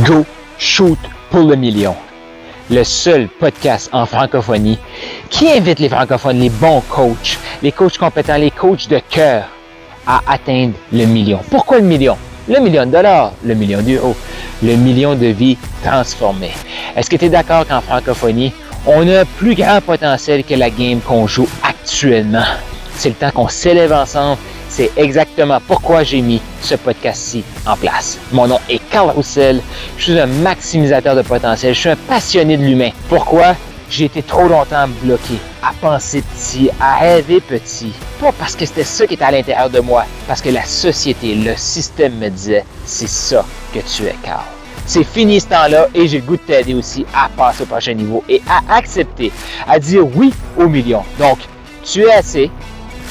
Go 0.00 0.24
Shoot 0.56 0.98
pour 1.30 1.42
le 1.42 1.54
million. 1.54 1.94
Le 2.70 2.82
seul 2.82 3.28
podcast 3.28 3.90
en 3.92 4.06
francophonie 4.06 4.78
qui 5.28 5.50
invite 5.50 5.80
les 5.80 5.90
francophones, 5.90 6.38
les 6.38 6.48
bons 6.48 6.80
coachs, 6.88 7.38
les 7.62 7.72
coachs 7.72 7.98
compétents, 7.98 8.38
les 8.38 8.50
coachs 8.50 8.88
de 8.88 8.98
cœur 9.10 9.44
à 10.06 10.22
atteindre 10.26 10.72
le 10.92 11.04
million. 11.04 11.40
Pourquoi 11.50 11.78
le 11.78 11.84
million? 11.84 12.16
Le 12.48 12.58
million 12.60 12.86
de 12.86 12.90
dollars, 12.90 13.32
le 13.44 13.54
million 13.54 13.82
d'euros, 13.82 14.16
le 14.62 14.76
million 14.76 15.14
de 15.14 15.26
vies 15.26 15.58
transformées. 15.84 16.52
Est-ce 16.96 17.10
que 17.10 17.16
tu 17.16 17.26
es 17.26 17.28
d'accord 17.28 17.66
qu'en 17.66 17.82
francophonie, 17.82 18.52
on 18.86 19.06
a 19.08 19.20
un 19.20 19.24
plus 19.24 19.54
grand 19.54 19.82
potentiel 19.82 20.42
que 20.42 20.54
la 20.54 20.70
game 20.70 21.00
qu'on 21.00 21.26
joue 21.26 21.48
actuellement? 21.62 22.46
C'est 22.96 23.10
le 23.10 23.14
temps 23.14 23.30
qu'on 23.30 23.48
s'élève 23.48 23.92
ensemble 23.92 24.38
c'est 24.72 24.90
exactement 24.96 25.58
pourquoi 25.66 26.02
j'ai 26.02 26.22
mis 26.22 26.40
ce 26.62 26.76
podcast-ci 26.76 27.44
en 27.66 27.76
place. 27.76 28.18
Mon 28.32 28.46
nom 28.46 28.58
est 28.70 28.80
Carl 28.92 29.10
Roussel. 29.10 29.62
Je 29.96 30.02
suis 30.02 30.20
un 30.20 30.26
maximisateur 30.26 31.16
de 31.16 31.22
potentiel. 31.22 31.74
Je 31.74 31.80
suis 31.80 31.88
un 31.88 31.96
passionné 31.96 32.56
de 32.58 32.62
l'humain. 32.62 32.90
Pourquoi? 33.08 33.56
J'ai 33.90 34.04
été 34.04 34.22
trop 34.22 34.48
longtemps 34.48 34.86
bloqué 35.02 35.34
à 35.62 35.72
penser 35.80 36.22
petit, 36.22 36.70
à 36.80 36.96
rêver 36.96 37.40
petit. 37.40 37.92
Pas 38.20 38.32
parce 38.32 38.54
que 38.54 38.64
c'était 38.64 38.84
ça 38.84 39.06
qui 39.06 39.14
était 39.14 39.24
à 39.24 39.30
l'intérieur 39.30 39.68
de 39.68 39.80
moi, 39.80 40.04
parce 40.26 40.40
que 40.40 40.48
la 40.48 40.64
société, 40.64 41.34
le 41.34 41.54
système 41.56 42.16
me 42.18 42.28
disait, 42.28 42.64
c'est 42.86 43.08
ça 43.08 43.44
que 43.74 43.80
tu 43.80 44.04
es, 44.04 44.14
Carl. 44.22 44.44
C'est 44.86 45.04
fini 45.04 45.40
ce 45.40 45.46
temps-là 45.48 45.88
et 45.94 46.08
j'ai 46.08 46.18
le 46.18 46.24
goût 46.24 46.36
de 46.36 46.42
t'aider 46.42 46.74
aussi 46.74 47.04
à 47.14 47.28
passer 47.28 47.62
au 47.62 47.66
prochain 47.66 47.94
niveau 47.94 48.24
et 48.28 48.42
à 48.48 48.76
accepter, 48.76 49.30
à 49.68 49.78
dire 49.78 50.04
oui 50.16 50.32
au 50.56 50.68
million. 50.68 51.02
Donc, 51.18 51.38
tu 51.84 52.02
es 52.02 52.12
assez 52.12 52.50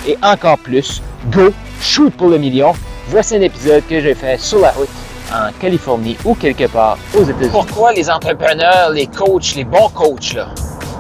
et 0.08 0.18
encore 0.22 0.58
plus 0.58 1.02
Go, 1.32 1.54
shoot 1.80 2.12
pour 2.14 2.30
le 2.30 2.40
million. 2.40 2.74
Voici 3.08 3.36
un 3.36 3.42
épisode 3.42 3.84
que 3.88 4.02
j'ai 4.02 4.16
fait 4.16 4.40
sur 4.40 4.60
la 4.60 4.72
route 4.72 4.90
en 5.34 5.52
Californie 5.60 6.18
ou 6.26 6.36
quelque 6.36 6.68
part 6.68 6.98
aux 7.16 7.24
États-Unis. 7.24 7.50
Pourquoi 7.52 7.94
les 7.94 8.10
entrepreneurs, 8.10 8.90
les 8.92 9.08
coachs, 9.08 9.56
les 9.56 9.64
bons 9.64 9.90
coachs 9.90 10.38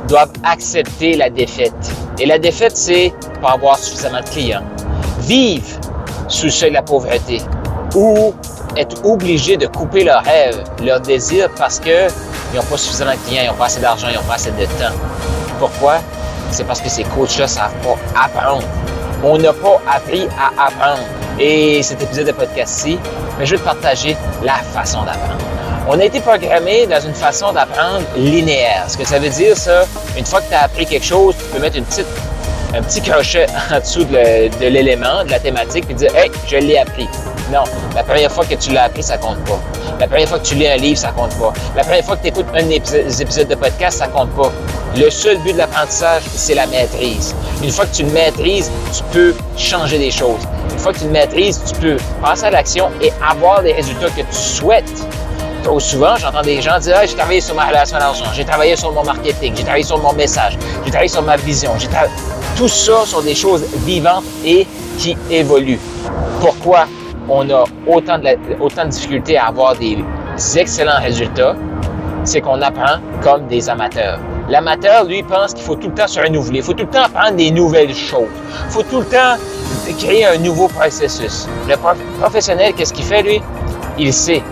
doivent 0.08 0.34
accepter 0.44 1.16
la 1.16 1.30
défaite? 1.30 1.74
Et 2.20 2.26
la 2.26 2.40
défaite, 2.40 2.76
c'est 2.76 3.14
pas 3.42 3.52
avoir 3.52 3.78
suffisamment 3.78 4.22
de 4.22 4.30
clients. 4.30 4.64
Vivre 5.20 5.80
sous 6.28 6.46
le 6.46 6.52
seuil 6.52 6.70
de 6.70 6.76
la 6.76 6.82
pauvreté 6.82 7.42
ou 7.96 8.34
être 8.78 9.06
obligé 9.06 9.58
de 9.58 9.68
couper 9.68 10.04
leur 10.04 10.24
rêve, 10.24 10.64
leur 10.84 11.02
désir 11.02 11.50
parce 11.58 11.80
qu'ils 11.80 12.08
n'ont 12.56 12.64
pas 12.64 12.78
suffisamment 12.78 13.12
de 13.12 13.28
clients, 13.28 13.42
ils 13.44 13.50
n'ont 13.50 13.56
pas 13.56 13.66
assez 13.66 13.82
d'argent, 13.82 14.08
ils 14.10 14.16
n'ont 14.16 14.24
pas 14.24 14.36
assez 14.36 14.52
de 14.52 14.66
temps. 14.66 14.96
Pourquoi? 15.60 15.96
C'est 16.52 16.66
parce 16.66 16.82
que 16.82 16.90
ces 16.90 17.04
coachs-là 17.04 17.46
ne 17.46 17.50
savent 17.50 17.76
pas 17.84 17.98
apprendre 18.26 18.64
on 19.24 19.38
n'a 19.38 19.54
pas 19.54 19.82
appris 19.88 20.28
à 20.38 20.68
apprendre. 20.68 21.04
Et 21.40 21.82
cet 21.82 22.02
épisode 22.02 22.28
de 22.28 22.32
podcast-ci, 22.32 23.00
mais 23.40 23.46
je 23.46 23.52
vais 23.52 23.58
te 23.58 23.66
partager 23.66 24.16
la 24.44 24.56
façon 24.56 25.04
d'apprendre. 25.04 25.40
On 25.88 26.00
a 26.00 26.06
été 26.06 26.20
programmé 26.20 26.86
dans 26.86 27.02
une 27.02 27.14
façon 27.14 27.52
d'apprendre 27.54 28.06
linéaire. 28.16 28.86
Ce 28.88 28.98
que 28.98 29.06
ça 29.06 29.18
veut 29.18 29.30
dire, 29.30 29.58
ça, 29.58 29.86
une 30.18 30.26
fois 30.26 30.42
que 30.42 30.50
tu 30.50 30.54
as 30.54 30.64
appris 30.64 30.86
quelque 30.86 31.06
chose, 31.06 31.36
tu 31.38 31.46
peux 31.46 31.60
mettre 31.60 31.78
un 31.78 32.82
petit 32.82 33.02
crochet 33.02 33.48
en 33.74 33.80
dessous 33.80 34.04
de 34.04 34.68
l'élément, 34.68 35.24
de, 35.26 35.32
la 35.32 35.40
thématique, 35.40 35.86
puis 35.86 35.96
dire 35.96 36.16
Hey, 36.16 36.32
je 36.48 36.58
l'ai 36.58 36.78
appris. 36.78 37.08
Non, 37.52 37.64
la 37.96 38.04
première 38.04 38.32
fois 38.32 38.46
que 38.46 38.56
tu 38.56 38.72
l'as 38.72 38.84
appris, 38.84 39.04
ça 39.04 39.18
compte 39.18 39.44
pas. 39.44 39.60
La 40.00 40.08
première 40.08 40.30
fois 40.30 40.40
que 40.40 40.46
tu 40.46 40.56
lis 40.56 40.68
un 40.68 40.78
livre, 40.78 40.98
ça 40.98 41.10
compte 41.10 41.38
pas. 41.38 41.52
La 41.76 41.84
première 41.84 42.06
fois 42.06 42.16
que 42.16 42.22
tu 42.22 42.30
écoutes 42.30 42.46
un 42.56 42.64
des 42.64 43.22
épisodes 43.22 43.48
de 43.48 43.56
podcast, 43.56 44.00
ça 44.00 44.08
compte 44.08 44.32
pas. 44.32 44.52
Le 44.96 45.10
seul 45.10 45.38
but 45.40 45.54
de 45.54 45.58
l'apprentissage, 45.58 46.24
c'est 46.34 46.56
la 46.56 46.66
maîtrise. 46.68 47.36
Une 47.64 47.72
fois 47.72 47.86
que 47.86 47.96
tu 47.96 48.04
le 48.04 48.12
maîtrises, 48.12 48.72
tu 48.94 49.04
peux 49.12 49.36
changer 49.58 49.98
des 49.98 50.12
choses. 50.12 50.42
Une 50.72 50.78
fois 50.78 50.94
que 50.94 51.00
tu 51.00 51.06
le 51.06 51.12
maîtrises, 51.12 51.62
tu 51.66 51.80
peux 51.80 51.98
passer 52.22 52.46
à 52.46 52.52
l'action 52.52 52.90
et 53.02 53.12
avoir 53.22 53.62
les 53.62 53.74
résultats 53.74 54.10
que 54.10 54.22
tu 54.22 54.34
souhaites. 54.34 55.06
Trop 55.64 55.80
souvent, 55.80 56.16
j'entends 56.18 56.42
des 56.42 56.62
gens 56.62 56.80
dire 56.80 56.98
j'ai 57.06 57.16
travaillé 57.16 57.42
sur 57.42 57.54
ma 57.54 57.68
relation 57.68 57.98
à 57.98 58.00
l'argent, 58.00 58.26
j'ai 58.34 58.46
travaillé 58.46 58.76
sur 58.76 58.92
mon 58.92 59.04
marketing, 59.04 59.54
j'ai 59.56 59.64
travaillé 59.64 59.84
sur 59.84 60.00
mon 60.00 60.14
message, 60.14 60.58
j'ai 60.84 60.90
travaillé 60.90 61.10
sur 61.10 61.22
ma 61.22 61.38
vision. 61.38 61.72
Tout 62.56 62.68
ça 62.68 63.06
sont 63.06 63.22
des 63.22 63.36
choses 63.36 63.64
vivantes 63.86 64.24
et 64.44 64.66
qui 64.98 65.16
évoluent. 65.30 65.80
Pourquoi 66.40 66.88
on 67.30 67.50
a 67.50 67.64
autant 67.88 68.18
de, 68.18 68.38
autant 68.60 68.86
de 68.86 68.90
difficultés 68.90 69.38
à 69.38 69.48
avoir 69.48 69.76
des 69.76 70.04
excellents 70.56 71.00
résultats, 71.00 71.56
c'est 72.24 72.42
qu'on 72.42 72.62
apprend 72.62 73.00
comme 73.22 73.48
des 73.48 73.70
amateurs. 73.70 74.20
L'amateur, 74.52 75.06
lui, 75.06 75.24
pense 75.24 75.54
qu'il 75.54 75.64
faut 75.64 75.78
tout 75.78 75.88
le 75.88 75.94
temps 75.94 76.08
se 76.08 76.20
renouveler, 76.20 76.58
il 76.58 76.64
faut 76.64 76.74
tout 76.74 76.84
le 76.84 76.90
temps 76.90 77.04
apprendre 77.04 77.38
des 77.38 77.52
nouvelles 77.52 77.96
choses, 77.96 78.28
il 78.66 78.72
faut 78.72 78.84
tout 78.84 79.00
le 79.00 79.06
temps 79.06 79.38
créer 79.98 80.26
un 80.26 80.38
nouveau 80.40 80.68
processus. 80.68 81.48
Le 81.70 81.78
professionnel, 82.20 82.74
qu'est-ce 82.74 82.92
qu'il 82.92 83.06
fait, 83.06 83.24
lui? 83.24 83.42
Il 83.98 84.14
sait. 84.14 84.44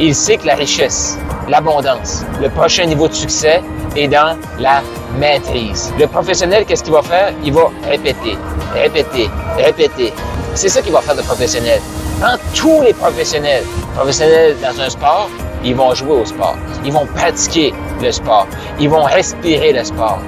Il 0.00 0.12
sait 0.16 0.38
que 0.38 0.46
la 0.48 0.56
richesse, 0.56 1.16
l'abondance, 1.48 2.24
le 2.42 2.48
prochain 2.48 2.86
niveau 2.86 3.06
de 3.06 3.12
succès 3.12 3.62
est 3.94 4.08
dans 4.08 4.36
la 4.58 4.82
maîtrise. 5.16 5.92
Le 6.00 6.08
professionnel, 6.08 6.64
qu'est-ce 6.66 6.82
qu'il 6.82 6.92
va 6.92 7.02
faire? 7.02 7.32
Il 7.44 7.52
va 7.52 7.70
répéter, 7.88 8.36
répéter, 8.74 9.30
répéter. 9.56 10.12
C'est 10.54 10.68
ça 10.68 10.82
qu'il 10.82 10.92
va 10.92 11.00
faire 11.00 11.14
de 11.14 11.22
professionnel. 11.22 11.80
Quand 12.20 12.36
tous 12.56 12.82
les 12.82 12.92
professionnels, 12.92 13.62
professionnels 13.94 14.56
dans 14.60 14.80
un 14.80 14.90
sport, 14.90 15.30
ils 15.64 15.74
vont 15.74 15.94
jouer 15.94 16.20
au 16.20 16.24
sport. 16.24 16.56
Ils 16.84 16.92
vont 16.92 17.06
pratiquer 17.06 17.74
le 18.02 18.12
sport. 18.12 18.46
Ils 18.78 18.88
vont 18.88 19.04
respirer 19.04 19.72
le 19.72 19.84
sport. 19.84 20.18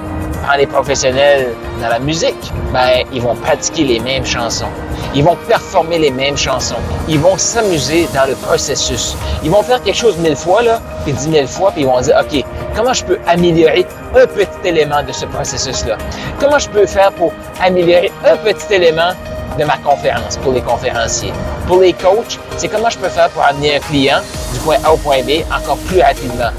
Quand 0.45 0.57
les 0.57 0.65
professionnels 0.65 1.53
dans 1.81 1.89
la 1.89 1.99
musique, 1.99 2.51
ben, 2.73 3.03
ils 3.13 3.21
vont 3.21 3.35
pratiquer 3.35 3.83
les 3.83 3.99
mêmes 3.99 4.25
chansons. 4.25 4.69
Ils 5.13 5.23
vont 5.23 5.37
performer 5.47 5.99
les 5.99 6.11
mêmes 6.11 6.37
chansons. 6.37 6.75
Ils 7.07 7.19
vont 7.19 7.37
s'amuser 7.37 8.07
dans 8.13 8.27
le 8.27 8.35
processus. 8.35 9.15
Ils 9.43 9.51
vont 9.51 9.61
faire 9.61 9.81
quelque 9.83 9.97
chose 9.97 10.17
mille 10.17 10.35
fois, 10.35 10.61
là, 10.61 10.79
puis 11.03 11.13
dix 11.13 11.27
mille 11.27 11.47
fois, 11.47 11.71
puis 11.71 11.81
ils 11.81 11.87
vont 11.87 11.99
dire, 12.01 12.15
OK, 12.19 12.43
comment 12.75 12.93
je 12.93 13.03
peux 13.03 13.19
améliorer 13.27 13.85
un 14.15 14.25
petit 14.25 14.67
élément 14.67 15.03
de 15.03 15.11
ce 15.11 15.25
processus-là? 15.25 15.97
Comment 16.39 16.59
je 16.59 16.69
peux 16.69 16.85
faire 16.85 17.11
pour 17.11 17.33
améliorer 17.61 18.11
un 18.25 18.37
petit 18.37 18.73
élément 18.73 19.11
de 19.57 19.63
ma 19.65 19.77
conférence 19.77 20.37
pour 20.37 20.53
les 20.53 20.61
conférenciers. 20.61 21.33
Pour 21.67 21.81
les 21.81 21.93
coachs, 21.93 22.39
c'est 22.57 22.67
comment 22.67 22.89
je 22.89 22.97
peux 22.97 23.09
faire 23.09 23.29
pour 23.29 23.43
amener 23.43 23.75
un 23.75 23.79
client 23.79 24.19
du 24.53 24.59
point 24.59 24.77
A 24.83 24.93
au 24.93 24.97
point 24.97 25.21
B 25.23 25.43
encore 25.53 25.77
plus 25.87 26.01
rapidement. 26.01 26.51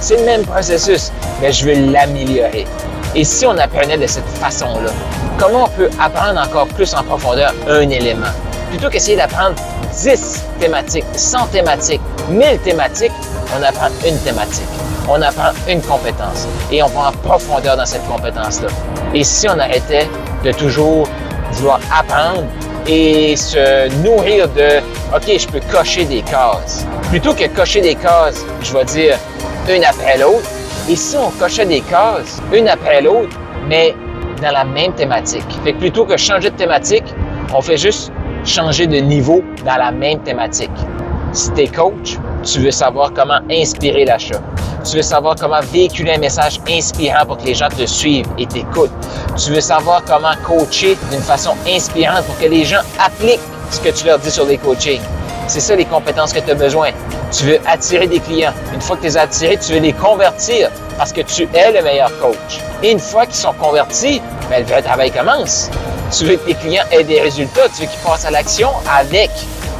C'est 0.00 0.16
le 0.18 0.24
même 0.24 0.44
processus, 0.44 1.10
mais 1.40 1.52
je 1.52 1.66
veux 1.66 1.92
l'améliorer. 1.92 2.66
Et 3.14 3.24
si 3.24 3.46
on 3.46 3.56
apprenait 3.58 3.98
de 3.98 4.06
cette 4.06 4.28
façon-là, 4.28 4.90
comment 5.38 5.64
on 5.64 5.68
peut 5.68 5.90
apprendre 6.00 6.40
encore 6.40 6.66
plus 6.68 6.94
en 6.94 7.02
profondeur 7.02 7.52
un 7.68 7.88
élément? 7.88 8.26
Plutôt 8.70 8.90
qu'essayer 8.90 9.16
d'apprendre 9.16 9.56
10 10.02 10.44
thématiques, 10.60 11.04
100 11.14 11.46
thématiques, 11.46 12.02
1000 12.28 12.58
thématiques, 12.58 13.12
on 13.58 13.62
apprend 13.62 13.88
une 14.06 14.18
thématique. 14.18 14.68
On 15.08 15.22
apprend 15.22 15.52
une 15.66 15.80
compétence 15.80 16.46
et 16.70 16.82
on 16.82 16.88
va 16.88 17.08
en 17.08 17.12
profondeur 17.12 17.78
dans 17.78 17.86
cette 17.86 18.06
compétence-là. 18.06 18.68
Et 19.14 19.24
si 19.24 19.48
on 19.48 19.58
arrêtait 19.58 20.06
de 20.44 20.52
toujours 20.52 21.08
vouloir 21.52 21.80
apprendre 21.92 22.44
et 22.86 23.36
se 23.36 23.88
nourrir 24.02 24.48
de 24.48 24.78
OK, 25.14 25.38
je 25.38 25.46
peux 25.46 25.60
cocher 25.70 26.04
des 26.04 26.22
cases. 26.22 26.86
Plutôt 27.10 27.34
que 27.34 27.46
cocher 27.48 27.80
des 27.80 27.94
cases, 27.94 28.44
je 28.62 28.72
vais 28.72 28.84
dire 28.84 29.18
une 29.68 29.84
après 29.84 30.18
l'autre. 30.18 30.48
Et 30.88 30.96
si 30.96 31.16
on 31.16 31.30
cochait 31.30 31.66
des 31.66 31.80
cases, 31.80 32.40
une 32.52 32.68
après 32.68 33.02
l'autre, 33.02 33.36
mais 33.66 33.94
dans 34.40 34.52
la 34.52 34.64
même 34.64 34.92
thématique. 34.92 35.44
Fait 35.64 35.72
que 35.72 35.78
plutôt 35.78 36.04
que 36.04 36.16
changer 36.16 36.50
de 36.50 36.56
thématique, 36.56 37.04
on 37.54 37.60
fait 37.60 37.76
juste 37.76 38.12
changer 38.44 38.86
de 38.86 38.98
niveau 38.98 39.42
dans 39.64 39.76
la 39.76 39.90
même 39.90 40.20
thématique. 40.20 40.70
Si 41.32 41.52
tu 41.52 41.70
coach, 41.70 42.16
tu 42.42 42.60
veux 42.60 42.70
savoir 42.70 43.12
comment 43.12 43.40
inspirer 43.50 44.04
l'achat. 44.04 44.40
Tu 44.84 44.96
veux 44.96 45.02
savoir 45.02 45.34
comment 45.38 45.60
véhiculer 45.60 46.12
un 46.12 46.18
message 46.18 46.60
inspirant 46.68 47.26
pour 47.26 47.38
que 47.38 47.44
les 47.44 47.54
gens 47.54 47.68
te 47.68 47.84
suivent 47.86 48.28
et 48.38 48.46
t'écoutent. 48.46 48.92
Tu 49.36 49.50
veux 49.50 49.60
savoir 49.60 50.02
comment 50.04 50.34
coacher 50.44 50.96
d'une 51.10 51.20
façon 51.20 51.54
inspirante 51.68 52.24
pour 52.24 52.38
que 52.38 52.46
les 52.46 52.64
gens 52.64 52.80
appliquent 52.98 53.40
ce 53.70 53.80
que 53.80 53.90
tu 53.90 54.06
leur 54.06 54.18
dis 54.18 54.30
sur 54.30 54.46
les 54.46 54.58
coachings. 54.58 55.02
C'est 55.46 55.60
ça 55.60 55.74
les 55.74 55.84
compétences 55.84 56.32
que 56.32 56.40
tu 56.40 56.50
as 56.50 56.54
besoin. 56.54 56.90
Tu 57.32 57.44
veux 57.44 57.58
attirer 57.66 58.06
des 58.06 58.20
clients. 58.20 58.52
Une 58.74 58.80
fois 58.80 58.96
que 58.96 59.02
tu 59.02 59.08
les 59.08 59.16
as 59.16 59.22
attirés, 59.22 59.58
tu 59.58 59.72
veux 59.72 59.80
les 59.80 59.92
convertir 59.92 60.70
parce 60.96 61.12
que 61.12 61.20
tu 61.22 61.48
es 61.54 61.72
le 61.72 61.82
meilleur 61.82 62.10
coach. 62.18 62.60
Et 62.82 62.92
une 62.92 62.98
fois 62.98 63.26
qu'ils 63.26 63.36
sont 63.36 63.54
convertis, 63.54 64.20
ben, 64.50 64.60
le 64.60 64.66
vrai 64.66 64.82
travail 64.82 65.10
commence. 65.10 65.70
Tu 66.16 66.24
veux 66.24 66.36
que 66.36 66.46
tes 66.46 66.54
clients 66.54 66.84
aient 66.90 67.04
des 67.04 67.20
résultats, 67.20 67.68
tu 67.74 67.82
veux 67.82 67.88
qu'ils 67.88 68.00
passent 68.00 68.24
à 68.24 68.30
l'action 68.30 68.70
avec 68.90 69.30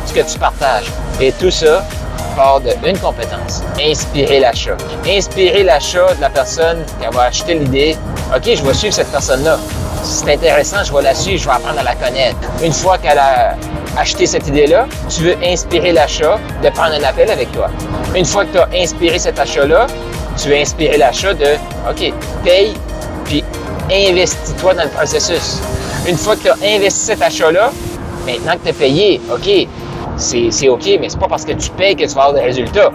ce 0.07 0.13
que 0.13 0.21
tu 0.21 0.39
partages. 0.39 0.91
Et 1.21 1.33
tout 1.33 1.51
ça, 1.51 1.85
d'une 2.83 2.99
compétence, 2.99 3.63
inspirer 3.81 4.39
l'achat. 4.39 4.77
Inspirer 5.09 5.65
l'achat 5.65 6.15
de 6.15 6.21
la 6.21 6.31
personne 6.31 6.85
qui 7.01 7.07
va 7.13 7.23
acheter 7.23 7.55
l'idée. 7.55 7.97
OK, 8.35 8.43
je 8.45 8.63
vais 8.63 8.75
suivre 8.75 8.95
cette 8.95 9.11
personne-là. 9.11 9.59
Si 10.05 10.25
c'est 10.25 10.35
intéressant, 10.35 10.77
je 10.85 10.93
vais 10.93 11.03
la 11.03 11.15
suivre, 11.15 11.43
je 11.43 11.49
vais 11.49 11.55
apprendre 11.55 11.81
à 11.81 11.83
la 11.83 11.97
connaître. 11.97 12.39
Une 12.63 12.73
fois 12.73 12.97
qu'elle 12.99 13.19
a 13.19 13.57
acheté 13.97 14.27
cette 14.27 14.47
idée-là, 14.47 14.87
tu 15.09 15.23
veux 15.23 15.37
inspirer 15.43 15.93
l'achat 15.93 16.39
de 16.63 16.69
prendre 16.71 16.95
un 16.95 17.03
appel 17.03 17.29
avec 17.29 17.51
toi. 17.51 17.71
Une 18.15 18.25
fois 18.25 18.45
que 18.45 18.53
tu 18.53 18.59
as 18.59 18.69
inspiré 18.73 19.19
cet 19.19 19.41
achat-là, 19.41 19.89
tu 20.41 20.51
veux 20.51 20.57
inspirer 20.57 20.97
l'achat 20.97 21.35
de 21.35 21.57
OK, 21.91 22.13
paye, 22.45 22.75
puis 23.25 23.43
investis-toi 23.91 24.75
dans 24.75 24.85
le 24.85 24.91
processus. 24.91 25.59
Une 26.07 26.17
fois 26.17 26.37
que 26.37 26.43
tu 26.43 26.51
as 26.51 26.77
investi 26.77 27.07
cet 27.07 27.21
achat-là, 27.21 27.73
maintenant 28.25 28.53
que 28.53 28.63
tu 28.63 28.69
as 28.69 28.75
payé, 28.75 29.21
OK, 29.35 29.67
c'est 30.17 30.69
OK, 30.69 30.89
mais 31.01 31.09
c'est 31.09 31.19
pas 31.19 31.29
parce 31.29 31.45
que 31.45 31.53
tu 31.53 31.71
payes 31.71 31.97
que 31.97 32.05
tu 32.05 32.15
vas 32.15 32.25
avoir 32.25 32.35
des 32.35 32.47
résultats. 32.47 32.91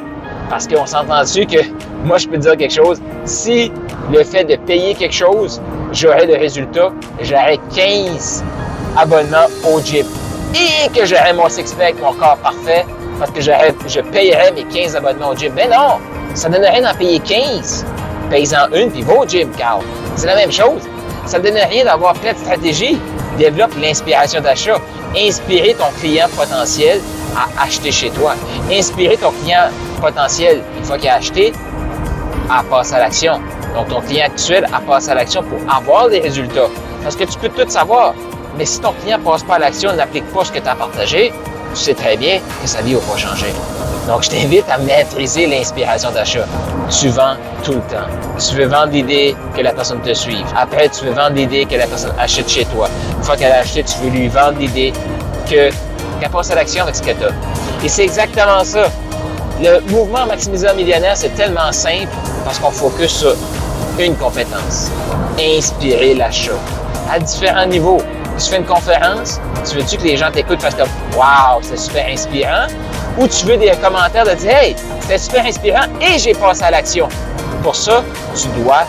Parce 0.50 0.68
qu'on 0.68 0.86
s'entend 0.86 1.22
dessus 1.22 1.46
que 1.46 1.60
moi, 2.06 2.18
je 2.18 2.28
peux 2.28 2.38
dire 2.38 2.58
quelque 2.58 2.74
chose. 2.74 3.02
Si 3.26 3.72
le 4.12 4.24
fait 4.24 4.44
de 4.44 4.56
payer 4.56 4.94
quelque 4.94 5.14
chose, 5.14 5.62
j'aurais 5.92 6.26
le 6.26 6.36
résultat, 6.36 6.92
j'aurais 7.22 7.60
15 7.74 8.44
abonnements 8.98 9.48
au 9.72 9.80
gym. 9.80 10.06
Et 10.54 10.90
que 10.90 11.06
j'aurais 11.06 11.34
mon 11.34 11.50
six-pack, 11.50 11.96
mon 12.02 12.14
corps 12.14 12.38
parfait, 12.38 12.86
parce 13.20 13.32
que 13.32 13.42
je 13.42 14.02
payerais 14.12 14.52
mes 14.52 14.66
15 14.66 14.96
abonnements 14.96 15.30
au 15.30 15.36
gym. 15.36 15.54
Mais 15.56 15.68
non, 15.68 15.98
ça 16.34 16.50
ne 16.50 16.56
donne 16.56 16.66
rien 16.66 16.82
d'en 16.82 16.98
payer 16.98 17.20
15. 17.20 17.86
Paye-en 18.30 18.76
une, 18.76 18.92
puis 18.92 19.02
va 19.02 19.14
au 19.14 19.26
gym, 19.26 19.50
Carl. 19.58 19.82
C'est 20.16 20.28
la 20.28 20.36
même 20.36 20.52
chose. 20.52 20.82
Ça 21.26 21.40
ne 21.40 21.44
donne 21.44 21.58
rien 21.70 21.86
d'avoir 21.86 22.14
plein 22.14 22.34
de 22.34 22.38
stratégies. 22.38 23.00
Développe 23.38 23.72
l'inspiration 23.82 24.42
d'achat. 24.42 24.78
Inspirer 25.16 25.76
ton 25.76 25.92
client 26.00 26.28
potentiel 26.36 27.00
à 27.36 27.64
acheter 27.64 27.92
chez 27.92 28.10
toi. 28.10 28.34
Inspirer 28.72 29.18
ton 29.18 29.32
client 29.32 29.70
potentiel, 30.02 30.62
une 30.78 30.84
fois 30.84 30.98
qu'il 30.98 31.10
a 31.10 31.16
acheté, 31.16 31.54
à 32.50 32.64
passer 32.64 32.96
à 32.96 33.00
l'action. 33.00 33.40
Donc, 33.76 33.90
ton 33.90 34.02
client 34.02 34.26
actuel 34.26 34.68
à 34.74 34.80
passer 34.80 35.12
à 35.12 35.16
l'action 35.16 35.44
pour 35.44 35.60
avoir 35.72 36.10
des 36.10 36.20
résultats. 36.20 36.68
Parce 37.04 37.16
que 37.16 37.26
tu 37.26 37.38
peux 37.38 37.50
tout 37.50 37.70
savoir, 37.70 38.14
mais 38.58 38.66
si 38.66 38.80
ton 38.80 38.94
client 38.94 39.20
ne 39.20 39.24
passe 39.24 39.44
pas 39.44 39.56
à 39.56 39.60
l'action, 39.60 39.94
n'applique 39.94 40.26
pas 40.34 40.46
ce 40.46 40.52
que 40.52 40.60
tu 40.60 40.68
as 40.68 40.76
partagé, 40.76 41.32
tu 41.74 41.82
sais 41.82 41.94
très 41.94 42.18
bien 42.18 42.40
que 42.62 42.68
sa 42.68 42.82
vie 42.82 42.94
va 42.94 43.00
pas 43.02 43.18
changer. 43.18 43.54
Donc, 44.08 44.24
je 44.24 44.30
t'invite 44.30 44.70
à 44.70 44.78
maîtriser 44.78 45.48
l'inspiration 45.48 46.12
d'achat. 46.12 46.46
Tu 46.90 47.08
vends 47.08 47.36
tout 47.64 47.74
le 47.74 47.80
temps. 47.80 48.08
Tu 48.38 48.56
veux 48.56 48.66
vendre 48.66 48.92
l'idée 48.92 49.36
que 49.56 49.62
la 49.62 49.72
personne 49.72 50.02
te 50.02 50.14
suive. 50.14 50.46
Après, 50.58 50.90
tu 50.90 51.06
veux 51.06 51.14
vendre 51.14 51.36
l'idée 51.36 51.66
que 51.66 51.76
la 51.76 51.88
personne 51.88 52.14
achète 52.20 52.50
chez 52.50 52.66
toi. 52.66 52.90
Une 53.18 53.24
fois 53.24 53.38
qu'elle 53.38 53.52
a 53.52 53.60
acheté, 53.60 53.84
tu 53.84 53.98
veux 54.04 54.10
lui 54.10 54.28
vendre 54.28 54.60
l'idée 54.60 54.92
que 55.50 55.70
qu'elle 56.20 56.30
passe 56.30 56.52
à 56.52 56.56
l'action 56.56 56.84
avec 56.84 56.96
ce 56.96 57.02
que 57.02 57.12
tu. 57.12 57.86
Et 57.86 57.90
c'est 57.90 58.04
exactement 58.04 58.64
ça. 58.64 58.86
Le 59.62 59.80
mouvement 59.92 60.26
maximiseur 60.26 60.76
millionnaire, 60.76 61.16
c'est 61.16 61.34
tellement 61.36 61.72
simple 61.72 62.08
parce 62.44 62.60
qu'on 62.60 62.72
focus 62.72 63.12
sur 63.12 63.36
une 64.00 64.16
compétence. 64.16 64.90
Inspirer 65.40 66.14
l'achat. 66.16 66.52
À 67.12 67.20
différents 67.20 67.66
niveaux. 67.66 68.02
Tu 68.38 68.50
fais 68.50 68.58
une 68.58 68.66
conférence, 68.66 69.40
tu 69.70 69.78
veux-tu 69.78 69.98
que 69.98 70.04
les 70.04 70.18
gens 70.18 70.32
t'écoutent 70.32 70.62
parce 70.62 70.76
que 70.76 70.84
Waouh, 71.16 71.62
c'est 71.62 71.78
super 71.78 72.08
inspirant? 72.08 72.68
Ou 73.18 73.28
tu 73.28 73.46
veux 73.46 73.58
des 73.58 73.72
commentaires 73.82 74.26
de 74.26 74.34
dire 74.36 74.52
Hey, 74.52 74.76
c'était 75.02 75.18
super 75.18 75.46
inspirant 75.46 75.86
et 76.02 76.18
j'ai 76.18 76.34
passé 76.34 76.64
à 76.64 76.72
l'action. 76.72 77.08
Pour 77.62 77.76
ça, 77.76 78.04
tu 78.36 78.48
dois 78.62 78.84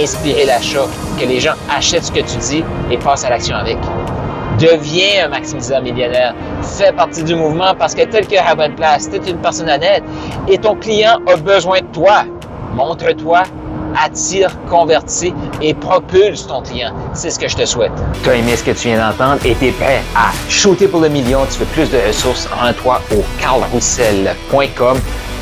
inspirer 0.00 0.44
l'achat, 0.44 0.86
que 1.18 1.24
les 1.24 1.40
gens 1.40 1.54
achètent 1.74 2.04
ce 2.04 2.12
que 2.12 2.20
tu 2.20 2.36
dis 2.36 2.64
et 2.90 2.98
passent 2.98 3.24
à 3.24 3.30
l'action 3.30 3.56
avec. 3.56 3.78
Deviens 4.58 5.24
un 5.24 5.28
maximiseur 5.28 5.80
millionnaire. 5.80 6.34
Fais 6.62 6.92
partie 6.92 7.24
du 7.24 7.34
mouvement 7.34 7.74
parce 7.74 7.94
que 7.94 8.02
tel 8.02 8.26
que 8.26 8.36
à 8.36 8.54
bonne 8.54 8.74
place, 8.74 9.08
tu 9.08 9.16
es 9.16 9.30
une 9.30 9.38
personne 9.38 9.70
honnête 9.70 10.02
et 10.46 10.58
ton 10.58 10.76
client 10.76 11.18
a 11.26 11.36
besoin 11.36 11.80
de 11.80 11.86
toi. 11.86 12.24
Montre-toi 12.74 13.44
attire, 13.96 14.50
convertis 14.68 15.34
et 15.60 15.74
propulse 15.74 16.46
ton 16.46 16.62
client. 16.62 16.92
C'est 17.14 17.30
ce 17.30 17.38
que 17.38 17.48
je 17.48 17.56
te 17.56 17.64
souhaite. 17.64 17.92
Tu 18.22 18.30
as 18.30 18.36
aimé 18.36 18.56
ce 18.56 18.64
que 18.64 18.72
tu 18.72 18.88
viens 18.88 19.10
d'entendre 19.10 19.40
et 19.44 19.54
tu 19.54 19.66
es 19.66 19.72
prêt 19.72 20.00
à 20.16 20.30
shooter 20.48 20.88
pour 20.88 21.00
le 21.00 21.08
million. 21.08 21.40
Tu 21.50 21.58
veux 21.58 21.66
plus 21.66 21.90
de 21.90 21.98
ressources, 22.06 22.46
rends-toi 22.46 23.00
au 23.12 23.22
carlroussel.com 23.40 24.98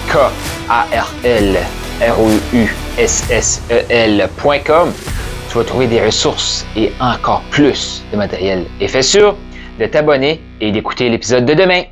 K-A-R-L 0.08 1.58
R-O-U-S-S-E-L.com. 2.00 4.92
Tu 5.50 5.56
vas 5.56 5.64
trouver 5.64 5.86
des 5.86 6.04
ressources 6.04 6.66
et 6.76 6.92
encore 7.00 7.42
plus 7.50 8.04
de 8.12 8.16
matériel. 8.16 8.66
Et 8.80 8.88
fais 8.88 9.02
sûr 9.02 9.36
de 9.78 9.86
t'abonner 9.86 10.42
et 10.60 10.72
d'écouter 10.72 11.08
l'épisode 11.08 11.44
de 11.44 11.54
demain. 11.54 11.82